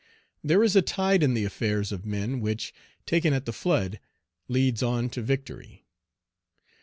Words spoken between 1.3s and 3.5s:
the affairs of men which, taken at